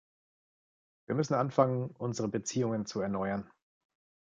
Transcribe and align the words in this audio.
Wir 1.07 1.13
müssen 1.13 1.35
anfangen, 1.35 1.91
unsere 1.99 2.27
Beziehungen 2.27 2.87
zu 2.87 3.01
erneuern. 3.01 3.47